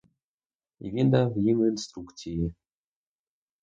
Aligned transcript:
І 0.79 0.91
він 0.91 1.09
дав 1.11 1.37
їм 1.37 1.65
інструкції. 1.67 2.53